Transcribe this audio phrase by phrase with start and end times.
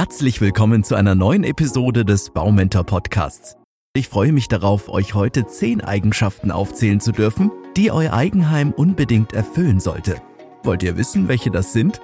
[0.00, 3.58] Herzlich willkommen zu einer neuen Episode des Baumentor Podcasts.
[3.94, 9.34] Ich freue mich darauf, euch heute zehn Eigenschaften aufzählen zu dürfen, die euer Eigenheim unbedingt
[9.34, 10.22] erfüllen sollte.
[10.62, 12.00] Wollt ihr wissen, welche das sind?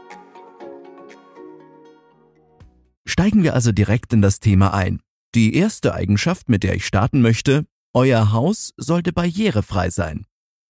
[3.07, 5.01] Steigen wir also direkt in das Thema ein.
[5.35, 10.27] Die erste Eigenschaft, mit der ich starten möchte, euer Haus sollte barrierefrei sein.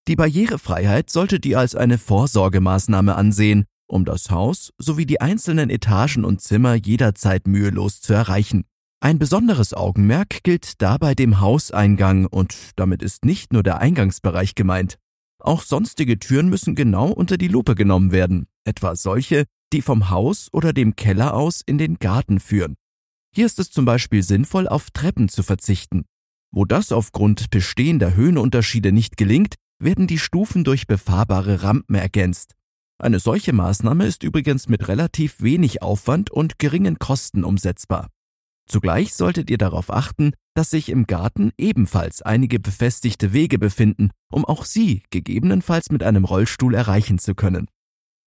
[0.06, 6.24] Die Barrierefreiheit solltet ihr als eine Vorsorgemaßnahme ansehen, um das Haus sowie die einzelnen Etagen
[6.24, 8.64] und Zimmer jederzeit mühelos zu erreichen.
[9.00, 14.96] Ein besonderes Augenmerk gilt dabei dem Hauseingang und damit ist nicht nur der Eingangsbereich gemeint.
[15.38, 20.48] Auch sonstige Türen müssen genau unter die Lupe genommen werden, etwa solche, die vom Haus
[20.52, 22.74] oder dem Keller aus in den Garten führen.
[23.34, 26.06] Hier ist es zum Beispiel sinnvoll, auf Treppen zu verzichten.
[26.50, 32.55] Wo das aufgrund bestehender Höhenunterschiede nicht gelingt, werden die Stufen durch befahrbare Rampen ergänzt.
[32.98, 38.08] Eine solche Maßnahme ist übrigens mit relativ wenig Aufwand und geringen Kosten umsetzbar.
[38.68, 44.44] Zugleich solltet ihr darauf achten, dass sich im Garten ebenfalls einige befestigte Wege befinden, um
[44.44, 47.68] auch sie gegebenenfalls mit einem Rollstuhl erreichen zu können.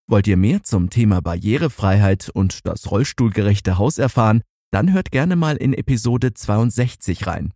[0.07, 5.57] Wollt ihr mehr zum Thema Barrierefreiheit und das rollstuhlgerechte Haus erfahren, dann hört gerne mal
[5.57, 7.53] in Episode 62 rein.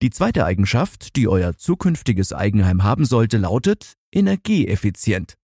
[0.00, 5.34] Die zweite Eigenschaft, die euer zukünftiges Eigenheim haben sollte, lautet energieeffizient.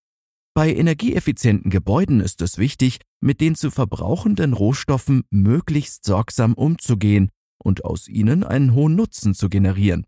[0.56, 7.84] Bei energieeffizienten Gebäuden ist es wichtig, mit den zu verbrauchenden Rohstoffen möglichst sorgsam umzugehen und
[7.84, 10.06] aus ihnen einen hohen Nutzen zu generieren.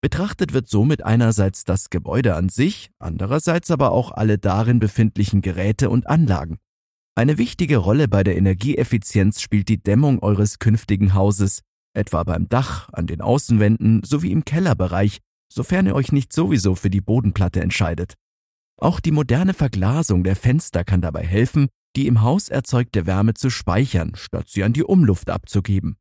[0.00, 5.90] Betrachtet wird somit einerseits das Gebäude an sich, andererseits aber auch alle darin befindlichen Geräte
[5.90, 6.58] und Anlagen.
[7.16, 12.88] Eine wichtige Rolle bei der Energieeffizienz spielt die Dämmung eures künftigen Hauses, etwa beim Dach,
[12.92, 15.18] an den Außenwänden sowie im Kellerbereich,
[15.52, 18.14] sofern ihr euch nicht sowieso für die Bodenplatte entscheidet.
[18.78, 23.50] Auch die moderne Verglasung der Fenster kann dabei helfen, die im Haus erzeugte Wärme zu
[23.50, 25.96] speichern, statt sie an die Umluft abzugeben.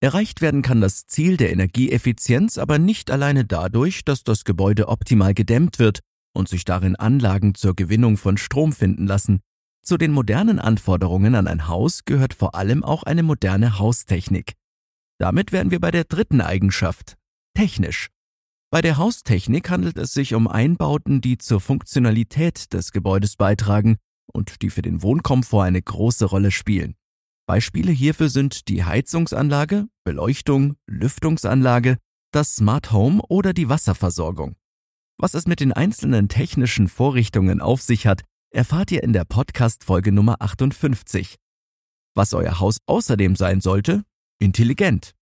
[0.00, 5.34] Erreicht werden kann das Ziel der Energieeffizienz aber nicht alleine dadurch, dass das Gebäude optimal
[5.34, 6.00] gedämmt wird
[6.34, 9.40] und sich darin Anlagen zur Gewinnung von Strom finden lassen.
[9.82, 14.52] Zu den modernen Anforderungen an ein Haus gehört vor allem auch eine moderne Haustechnik.
[15.18, 17.14] Damit wären wir bei der dritten Eigenschaft,
[17.54, 18.08] technisch.
[18.70, 23.96] Bei der Haustechnik handelt es sich um Einbauten, die zur Funktionalität des Gebäudes beitragen
[24.32, 26.96] und die für den Wohnkomfort eine große Rolle spielen.
[27.46, 31.98] Beispiele hierfür sind die Heizungsanlage, Beleuchtung, Lüftungsanlage,
[32.32, 34.56] das Smart Home oder die Wasserversorgung.
[35.16, 40.10] Was es mit den einzelnen technischen Vorrichtungen auf sich hat, erfahrt ihr in der Podcast-Folge
[40.10, 41.36] Nummer 58.
[42.14, 44.02] Was euer Haus außerdem sein sollte?
[44.40, 45.12] Intelligent.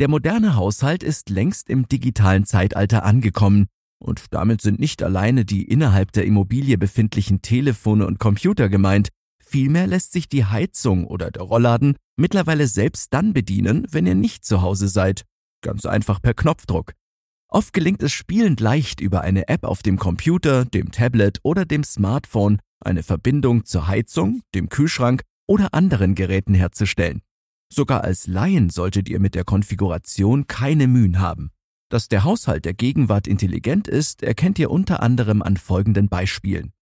[0.00, 3.66] Der moderne Haushalt ist längst im digitalen Zeitalter angekommen
[4.02, 9.10] und damit sind nicht alleine die innerhalb der Immobilie befindlichen Telefone und Computer gemeint,
[9.44, 14.42] vielmehr lässt sich die Heizung oder der Rollladen mittlerweile selbst dann bedienen, wenn ihr nicht
[14.42, 15.26] zu Hause seid,
[15.62, 16.94] ganz einfach per Knopfdruck.
[17.48, 21.84] Oft gelingt es spielend leicht über eine App auf dem Computer, dem Tablet oder dem
[21.84, 27.20] Smartphone eine Verbindung zur Heizung, dem Kühlschrank oder anderen Geräten herzustellen.
[27.72, 31.50] Sogar als Laien solltet ihr mit der Konfiguration keine Mühen haben.
[31.88, 36.72] Dass der Haushalt der Gegenwart intelligent ist, erkennt ihr unter anderem an folgenden Beispielen.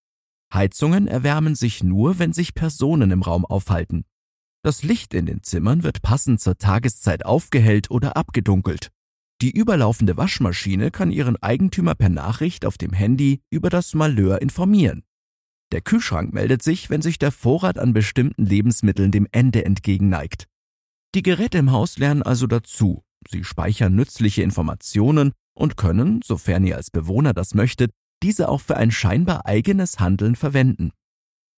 [0.52, 4.04] Heizungen erwärmen sich nur, wenn sich Personen im Raum aufhalten.
[4.62, 8.90] Das Licht in den Zimmern wird passend zur Tageszeit aufgehellt oder abgedunkelt.
[9.40, 15.04] Die überlaufende Waschmaschine kann ihren Eigentümer per Nachricht auf dem Handy über das Malheur informieren.
[15.70, 20.48] Der Kühlschrank meldet sich, wenn sich der Vorrat an bestimmten Lebensmitteln dem Ende entgegenneigt.
[21.14, 23.02] Die Geräte im Haus lernen also dazu.
[23.28, 27.90] Sie speichern nützliche Informationen und können, sofern ihr als Bewohner das möchtet,
[28.22, 30.92] diese auch für ein scheinbar eigenes Handeln verwenden.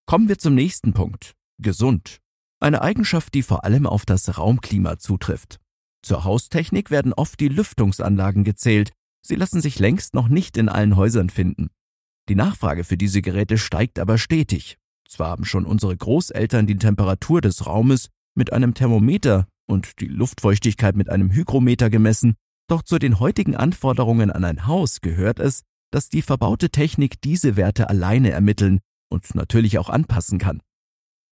[0.06, 1.34] Kommen wir zum nächsten Punkt.
[1.58, 2.18] Gesund.
[2.60, 5.58] Eine Eigenschaft, die vor allem auf das Raumklima zutrifft.
[6.02, 8.92] Zur Haustechnik werden oft die Lüftungsanlagen gezählt.
[9.22, 11.70] Sie lassen sich längst noch nicht in allen Häusern finden.
[12.28, 14.78] Die Nachfrage für diese Geräte steigt aber stetig.
[15.08, 20.96] Zwar haben schon unsere Großeltern die Temperatur des Raumes mit einem Thermometer und die Luftfeuchtigkeit
[20.96, 22.34] mit einem Hygrometer gemessen,
[22.68, 27.56] doch zu den heutigen Anforderungen an ein Haus gehört es, dass die verbaute Technik diese
[27.56, 28.80] Werte alleine ermitteln
[29.10, 30.60] und natürlich auch anpassen kann.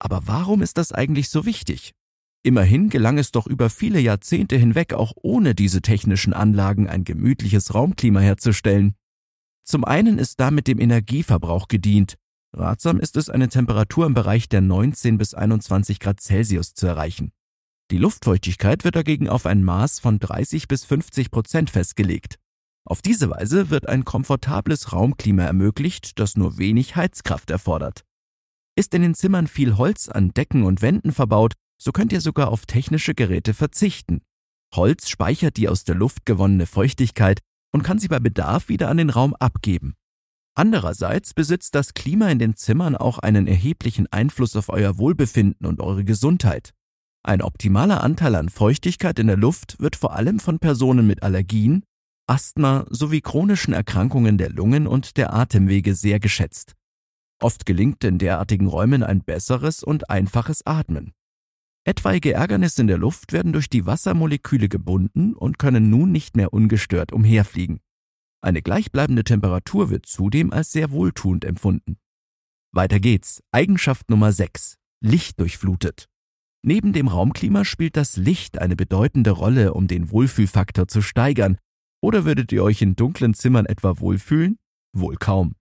[0.00, 1.92] Aber warum ist das eigentlich so wichtig?
[2.44, 7.74] Immerhin gelang es doch über viele Jahrzehnte hinweg auch ohne diese technischen Anlagen ein gemütliches
[7.74, 8.94] Raumklima herzustellen.
[9.64, 12.16] Zum einen ist damit dem Energieverbrauch gedient,
[12.52, 17.32] Ratsam ist es, eine Temperatur im Bereich der 19 bis 21 Grad Celsius zu erreichen.
[17.90, 22.36] Die Luftfeuchtigkeit wird dagegen auf ein Maß von 30 bis 50 Prozent festgelegt.
[22.84, 28.04] Auf diese Weise wird ein komfortables Raumklima ermöglicht, das nur wenig Heizkraft erfordert.
[28.76, 32.48] Ist in den Zimmern viel Holz an Decken und Wänden verbaut, So könnt ihr sogar
[32.48, 34.22] auf technische Geräte verzichten.
[34.74, 37.38] Holz speichert die aus der Luft gewonnene Feuchtigkeit
[37.72, 39.94] und kann sie bei Bedarf wieder an den Raum abgeben.
[40.58, 45.80] Andererseits besitzt das Klima in den Zimmern auch einen erheblichen Einfluss auf euer Wohlbefinden und
[45.80, 46.74] eure Gesundheit.
[47.22, 51.84] Ein optimaler Anteil an Feuchtigkeit in der Luft wird vor allem von Personen mit Allergien,
[52.26, 56.74] Asthma sowie chronischen Erkrankungen der Lungen und der Atemwege sehr geschätzt.
[57.40, 61.12] Oft gelingt in derartigen Räumen ein besseres und einfaches Atmen.
[61.84, 66.52] Etwaige Ärgernisse in der Luft werden durch die Wassermoleküle gebunden und können nun nicht mehr
[66.52, 67.78] ungestört umherfliegen.
[68.40, 71.98] Eine gleichbleibende Temperatur wird zudem als sehr wohltuend empfunden.
[72.72, 73.42] Weiter geht's.
[73.50, 74.76] Eigenschaft Nummer 6.
[75.00, 76.08] Licht durchflutet.
[76.62, 81.58] Neben dem Raumklima spielt das Licht eine bedeutende Rolle, um den Wohlfühlfaktor zu steigern.
[82.00, 84.58] Oder würdet ihr euch in dunklen Zimmern etwa wohlfühlen?
[84.92, 85.54] Wohl kaum.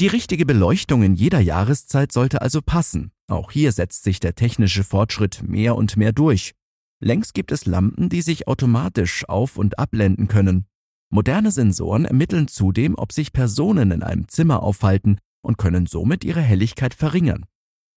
[0.00, 3.12] Die richtige Beleuchtung in jeder Jahreszeit sollte also passen.
[3.28, 6.52] Auch hier setzt sich der technische Fortschritt mehr und mehr durch.
[7.00, 10.66] Längst gibt es Lampen, die sich automatisch auf- und abblenden können.
[11.14, 16.40] Moderne Sensoren ermitteln zudem, ob sich Personen in einem Zimmer aufhalten und können somit ihre
[16.40, 17.44] Helligkeit verringern.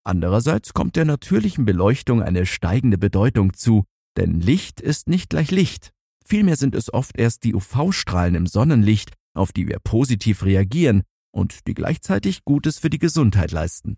[0.03, 3.85] Andererseits kommt der natürlichen Beleuchtung eine steigende Bedeutung zu,
[4.17, 5.89] denn Licht ist nicht gleich Licht.
[6.27, 11.65] Vielmehr sind es oft erst die UV-Strahlen im Sonnenlicht, auf die wir positiv reagieren und
[11.65, 13.97] die gleichzeitig Gutes für die Gesundheit leisten.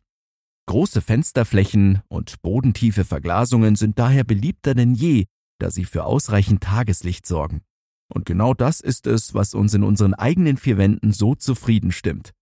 [0.67, 5.25] Große Fensterflächen und bodentiefe Verglasungen sind daher beliebter denn je,
[5.59, 7.63] da sie für ausreichend Tageslicht sorgen.
[8.11, 12.33] Und genau das ist es, was uns in unseren eigenen vier Wänden so zufrieden stimmt.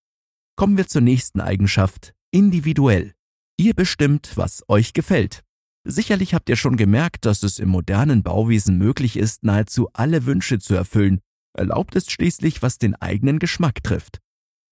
[0.55, 3.13] Kommen wir zur nächsten Eigenschaft, individuell.
[3.57, 5.43] Ihr bestimmt, was euch gefällt.
[5.83, 10.59] Sicherlich habt ihr schon gemerkt, dass es im modernen Bauwesen möglich ist, nahezu alle Wünsche
[10.59, 11.19] zu erfüllen.
[11.53, 14.19] Erlaubt ist schließlich, was den eigenen Geschmack trifft.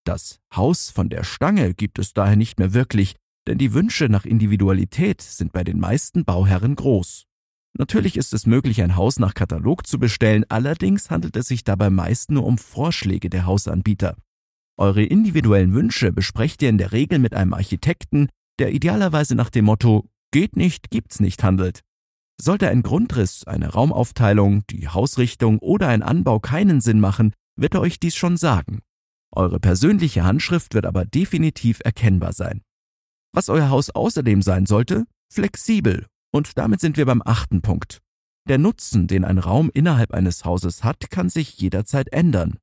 [0.06, 3.16] Das Haus von der Stange gibt es daher nicht mehr wirklich,
[3.48, 7.26] denn die Wünsche nach Individualität sind bei den meisten Bauherren groß.
[7.78, 11.90] Natürlich ist es möglich, ein Haus nach Katalog zu bestellen, allerdings handelt es sich dabei
[11.90, 14.16] meist nur um Vorschläge der Hausanbieter.
[14.78, 18.30] Eure individuellen Wünsche besprecht ihr in der Regel mit einem Architekten,
[18.60, 21.82] der idealerweise nach dem Motto geht nicht, gibt's nicht handelt.
[22.40, 27.82] Sollte ein Grundriss, eine Raumaufteilung, die Hausrichtung oder ein Anbau keinen Sinn machen, wird er
[27.82, 28.80] euch dies schon sagen.
[29.32, 32.62] Eure persönliche Handschrift wird aber definitiv erkennbar sein.
[33.34, 35.06] Was euer Haus außerdem sein sollte?
[35.30, 36.06] Flexibel
[36.36, 38.02] und damit sind wir beim achten Punkt.
[38.50, 42.58] Der Nutzen, den ein Raum innerhalb eines Hauses hat, kann sich jederzeit ändern.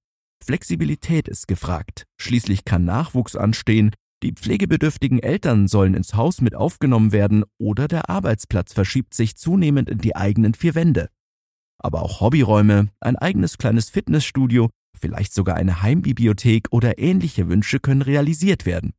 [0.44, 2.04] Flexibilität ist gefragt.
[2.20, 8.10] Schließlich kann Nachwuchs anstehen, die pflegebedürftigen Eltern sollen ins Haus mit aufgenommen werden oder der
[8.10, 11.08] Arbeitsplatz verschiebt sich zunehmend in die eigenen vier Wände.
[11.78, 14.68] Aber auch Hobbyräume, ein eigenes kleines Fitnessstudio,
[15.00, 18.92] vielleicht sogar eine Heimbibliothek oder ähnliche Wünsche können realisiert werden.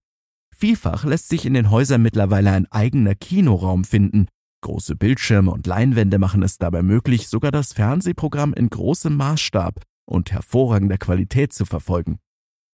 [0.57, 4.27] Vielfach lässt sich in den Häusern mittlerweile ein eigener Kinoraum finden,
[4.63, 10.31] Große Bildschirme und Leinwände machen es dabei möglich, sogar das Fernsehprogramm in großem Maßstab und
[10.31, 12.19] hervorragender Qualität zu verfolgen.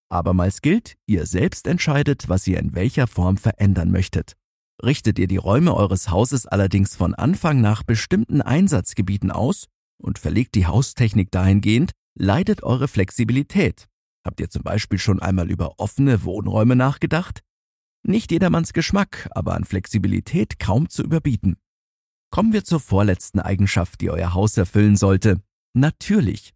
[0.08, 4.34] Abermals gilt, ihr selbst entscheidet, was ihr in welcher Form verändern möchtet.
[4.84, 9.66] Richtet ihr die Räume eures Hauses allerdings von Anfang nach bestimmten Einsatzgebieten aus
[9.98, 13.88] und verlegt die Haustechnik dahingehend, leidet eure Flexibilität.
[14.24, 17.42] Habt ihr zum Beispiel schon einmal über offene Wohnräume nachgedacht?
[18.04, 21.58] Nicht jedermanns Geschmack, aber an Flexibilität kaum zu überbieten.
[22.32, 25.42] Kommen wir zur vorletzten Eigenschaft, die euer Haus erfüllen sollte.
[25.74, 26.54] Natürlich.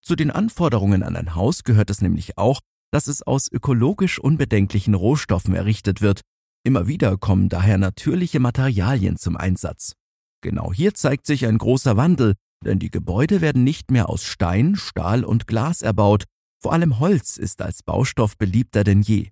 [0.00, 2.60] Zu den Anforderungen an ein Haus gehört es nämlich auch,
[2.92, 6.20] dass es aus ökologisch unbedenklichen Rohstoffen errichtet wird.
[6.64, 9.94] Immer wieder kommen daher natürliche Materialien zum Einsatz.
[10.42, 14.76] Genau hier zeigt sich ein großer Wandel, denn die Gebäude werden nicht mehr aus Stein,
[14.76, 16.24] Stahl und Glas erbaut,
[16.62, 19.30] vor allem Holz ist als Baustoff beliebter denn je.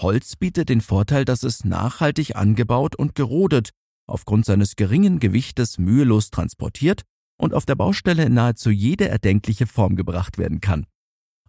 [0.00, 3.70] Holz bietet den Vorteil, dass es nachhaltig angebaut und gerodet
[4.10, 7.02] aufgrund seines geringen Gewichtes mühelos transportiert
[7.38, 10.86] und auf der Baustelle in nahezu jede erdenkliche Form gebracht werden kann.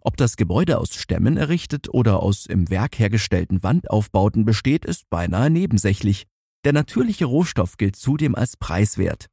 [0.00, 5.48] Ob das Gebäude aus Stämmen errichtet oder aus im Werk hergestellten Wandaufbauten besteht, ist beinahe
[5.48, 6.26] nebensächlich.
[6.64, 9.26] Der natürliche Rohstoff gilt zudem als preiswert.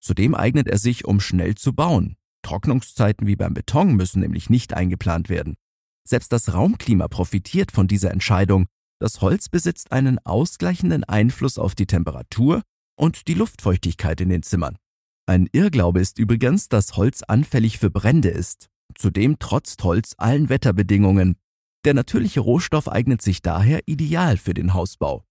[0.00, 2.16] Zudem eignet er sich, um schnell zu bauen.
[2.42, 5.54] Trocknungszeiten wie beim Beton müssen nämlich nicht eingeplant werden.
[6.04, 8.66] Selbst das Raumklima profitiert von dieser Entscheidung.
[9.00, 12.62] Das Holz besitzt einen ausgleichenden Einfluss auf die Temperatur
[13.02, 14.76] und die Luftfeuchtigkeit in den Zimmern.
[15.26, 18.68] Ein Irrglaube ist übrigens, dass Holz anfällig für Brände ist.
[18.94, 21.34] Zudem trotzt Holz allen Wetterbedingungen.
[21.84, 25.24] Der natürliche Rohstoff eignet sich daher ideal für den Hausbau.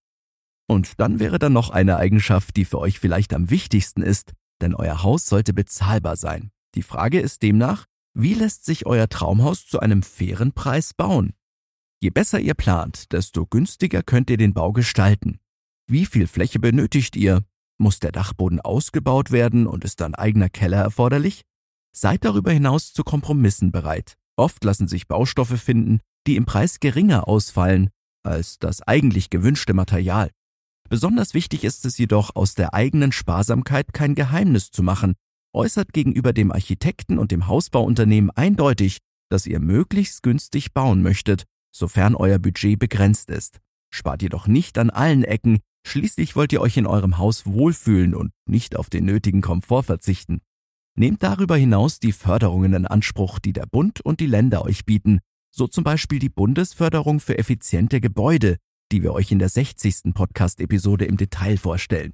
[0.66, 4.74] Und dann wäre da noch eine Eigenschaft, die für euch vielleicht am wichtigsten ist, denn
[4.74, 6.50] euer Haus sollte bezahlbar sein.
[6.74, 11.32] Die Frage ist demnach, wie lässt sich euer Traumhaus zu einem fairen Preis bauen?
[12.02, 15.38] Je besser ihr plant, desto günstiger könnt ihr den Bau gestalten.
[15.86, 17.44] Wie viel Fläche benötigt ihr?
[17.82, 21.42] Muss der Dachboden ausgebaut werden und ist dann eigener Keller erforderlich?
[21.92, 24.14] Seid darüber hinaus zu Kompromissen bereit.
[24.36, 25.98] Oft lassen sich Baustoffe finden,
[26.28, 27.90] die im Preis geringer ausfallen
[28.22, 30.30] als das eigentlich gewünschte Material.
[30.88, 35.14] Besonders wichtig ist es jedoch, aus der eigenen Sparsamkeit kein Geheimnis zu machen,
[35.52, 38.98] äußert gegenüber dem Architekten und dem Hausbauunternehmen eindeutig,
[39.28, 43.58] dass ihr möglichst günstig bauen möchtet, sofern euer Budget begrenzt ist.
[43.90, 48.32] Spart jedoch nicht an allen Ecken, schließlich wollt ihr euch in eurem Haus wohlfühlen und
[48.46, 50.40] nicht auf den nötigen Komfort verzichten.
[50.94, 55.20] Nehmt darüber hinaus die Förderungen in Anspruch, die der Bund und die Länder euch bieten,
[55.50, 58.56] so zum Beispiel die Bundesförderung für effiziente Gebäude,
[58.90, 60.14] die wir euch in der 60.
[60.14, 62.12] Podcast-Episode im Detail vorstellen.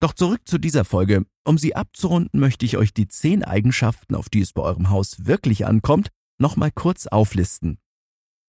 [0.00, 1.24] Doch zurück zu dieser Folge.
[1.44, 5.26] Um sie abzurunden, möchte ich euch die 10 Eigenschaften, auf die es bei eurem Haus
[5.26, 7.78] wirklich ankommt, nochmal kurz auflisten.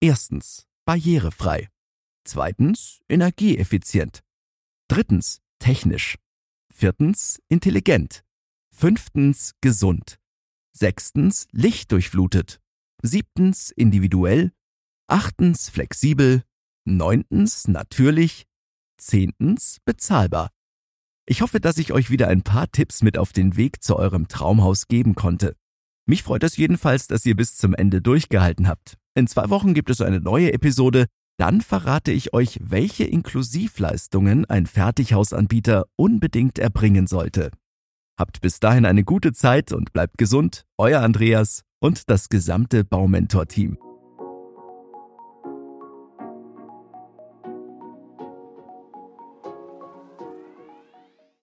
[0.00, 1.68] Erstens, barrierefrei.
[2.24, 4.22] Zweitens, energieeffizient.
[4.88, 6.16] Drittens, technisch.
[6.72, 8.22] Viertens, intelligent.
[8.74, 10.18] Fünftens, gesund.
[10.76, 12.60] Sechstens, lichtdurchflutet.
[13.02, 14.52] Siebtens individuell.
[15.08, 16.42] Achtens flexibel.
[16.84, 18.46] Neuntens natürlich.
[18.98, 20.50] Zehntens bezahlbar.
[21.26, 24.28] Ich hoffe, dass ich euch wieder ein paar Tipps mit auf den Weg zu eurem
[24.28, 25.56] Traumhaus geben konnte.
[26.06, 28.98] Mich freut es jedenfalls, dass ihr bis zum Ende durchgehalten habt.
[29.14, 31.06] In zwei Wochen gibt es eine neue Episode.
[31.36, 37.50] Dann verrate ich euch, welche Inklusivleistungen ein Fertighausanbieter unbedingt erbringen sollte.
[38.16, 40.64] Habt bis dahin eine gute Zeit und bleibt gesund.
[40.78, 43.78] Euer Andreas und das gesamte Baumentor-Team.